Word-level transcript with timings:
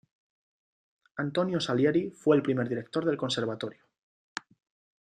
Antonio 1.17 1.59
Salieri 1.59 2.09
fue 2.09 2.35
el 2.35 2.41
primer 2.41 2.67
director 2.67 3.05
del 3.05 3.17
conservatorio. 3.17 3.85